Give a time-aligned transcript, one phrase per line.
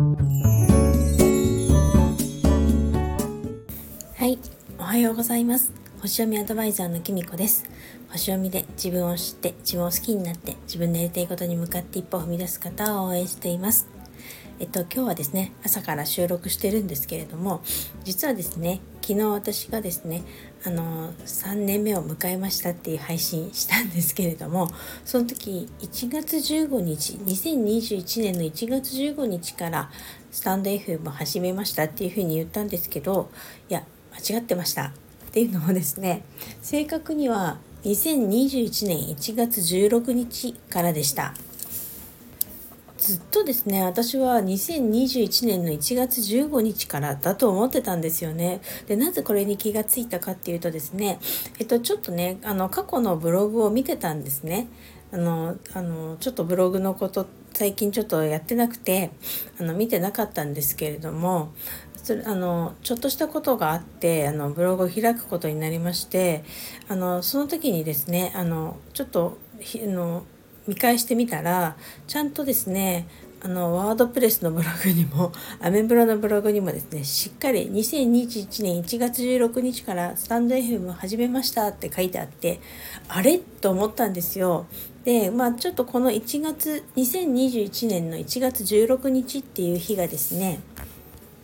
[0.00, 0.06] は
[4.24, 4.38] い
[4.78, 5.72] おはようございます。
[6.00, 7.64] 星読みアドバイザーのきみこです。
[8.10, 13.88] 星読みで自分を知って自分を好きになって自分のやりたいことに向かって一歩踏み出す方を応援しています。
[14.60, 17.62] えっと、今日はですね朝から収録してるんですけれども
[18.04, 20.22] 実はですね昨日私がですね
[20.64, 24.68] あの3年目を迎えましたっていう配信したんですけれども
[25.06, 29.90] その時1月15日2021年の1月15日から
[30.30, 33.30] スタンド FM を始めましたっていうふうに言ったんですけど
[33.70, 34.92] いや間違ってました
[35.28, 36.22] っていうのもですね
[36.60, 41.32] 正確には2021年1月16日からでした。
[43.00, 48.60] ずっとですね私は2021年の1月15日からだと思ってたんですよね。
[48.86, 51.18] でなぜこれに気がついたかっていうとですね
[51.58, 54.68] えっとちょっとねあの過去のブログを見てたんですね。
[55.12, 59.10] あのあのちょっとブログのこと最近ちょっとやってなくて
[59.58, 61.52] あの見てなかったんですけれども
[61.96, 66.44] それあのちょっとしたことがあってあのブログを開くことになりまして
[66.88, 70.24] あのその時にですねあのちょっとあの
[70.66, 73.06] 見返してみたらちゃんとですね
[73.42, 82.60] あのワードプレスのブログにも アメブロのブログにもですねしっかり2021年1月16日からスタンド FM を始めましたって書いてあって
[83.08, 83.38] あれ？
[83.38, 84.66] と思ったんですよ。
[85.04, 90.60] でまあちょっとこの1月2021年の1月16日っていう日がですね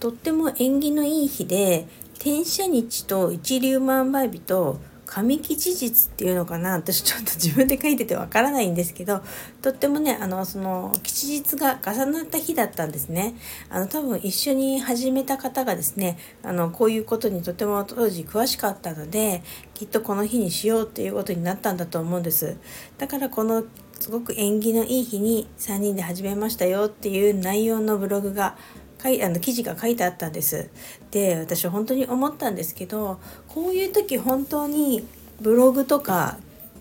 [0.00, 4.78] とっても縁起のいい日で転写日と一粒万倍日と
[5.14, 6.72] 神吉日っていうのかな？
[6.72, 9.20] 私ちょっと自分で書いててわからないんですけど
[9.60, 13.34] とってもねあのその吉日が重なった日だったんですね。
[13.68, 19.42] あの多分一緒に始めた方がですねあのこういうことにとても当時詳しかったので
[19.74, 22.56] きっとこの日にしようっていうことになったんだと思うんです。
[22.96, 23.64] だからこの
[24.00, 28.56] すごく縁起のいい日に3人で始めましたよっていう内容のブログが
[29.02, 30.70] かいあの記事が書いてあったんです。
[31.10, 35.04] で私本当に思ったんですけどこういう時本当に
[35.40, 36.38] ブログとか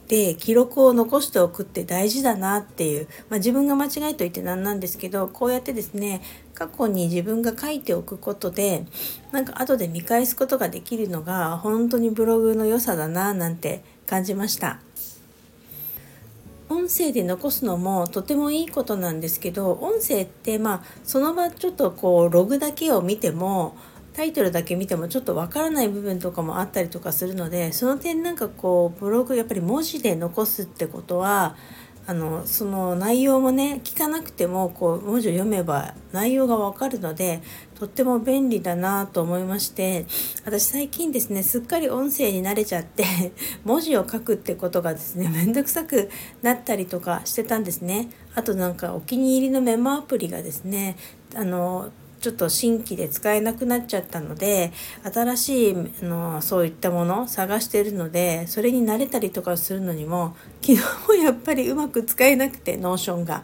[0.08, 6.22] で記録を残しておくって大事だなっていう、まあ、自分が間違いと言ってなんなんですけどこうやってですね
[6.54, 8.86] 過去に自分が書いておくことで
[9.32, 14.82] なんか後で見返すことができるのが本当にブログの良さだななんて感じました。
[16.72, 23.76] 音声で残すのもとてもいいことなんですけど音声ってまあその場ちょっとこうログだけを見ても
[24.14, 31.58] タイトルだけ見てもちょっとわからない部分とかもあったりとかするのでその点なんかこうブログやっぱり文字で残すってことは
[32.08, 37.42] あのその内容もね聞かなくてもこう文字を読めば内容がわかるので
[37.76, 40.06] とっても便利だなと思いまして
[40.46, 43.06] 私最近ですねすっかり音声に慣れちゃって
[43.64, 46.10] 文字を書くってことがですねめんどくさく
[46.42, 48.10] なったりとかしてたんですね。
[48.36, 50.96] あとなんかお気に入りのメモアプリがですね
[51.36, 51.92] あの
[52.22, 54.72] ちょっと新規で使えなくなっちゃったので
[55.12, 63.44] 新しいあのそういったもの探してるのでそれに慣れたりとかするのにも昨日もやっぱりうまく使えなくて Notion が。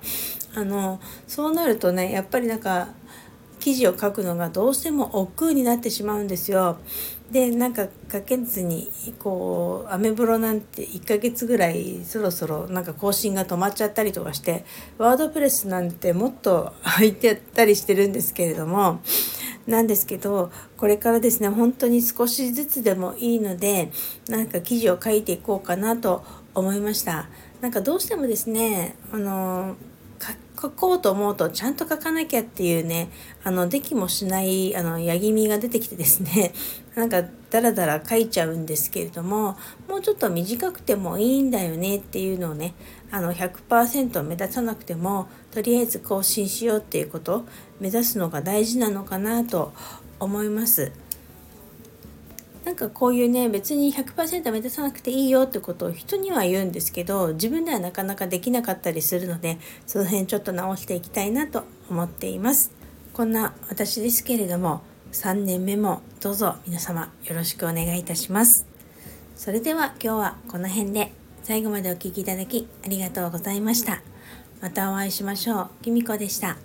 [0.56, 2.88] あのそうなるとねやっぱりなんか
[3.59, 6.78] 記事を書くのがどうしても億劫になってしまうんですよ。
[7.31, 14.63] でなんか書けずにこうアメブロなんて1ヶ月ぐらいそろそろなんか更新が止まっちゃったりとかして
[14.97, 19.01] ワードプレスなんてもっと 入ってたりしてるんですけれども
[19.67, 23.91] なんですけどこれからですね本当に少しずつでもいいので
[24.29, 26.23] なんか記事を書いていこうかなと
[26.53, 27.29] 思いました。
[27.62, 29.75] なんかどうしてもですねあの
[30.59, 33.09] 書こうと思うとちゃんと書かなきゃっていうね
[33.44, 36.51] あのできもしないあのやぎみが出てきてですね
[36.95, 39.55] なんかダラダラ書いちゃうんですけれども
[39.88, 42.73] もうちょっと短くてもいいんだよねっていうのをね
[43.11, 47.45] あの100%目立たなくてもとりあえず更新しようっていうことを
[47.79, 49.73] 目指すのが大事なのかなと
[50.19, 50.91] 思います。
[52.67, 62.72] なんかこういうね別に100%目指さなくていいよってことを人には言うんですけど自分ではなかなかできなかったりするのでその辺ちょっと直していきたいなと思っています。
[63.14, 64.81] こんな私ですけれども
[65.14, 68.67] 3年目もどうぞ皆様よろしくお願いいたします。
[69.37, 71.13] それでは今日はこの辺で
[71.43, 74.02] 最後までお聴きいただきありがとうございました。
[74.59, 75.84] またお会いしましょう。
[75.84, 76.58] きみこでした。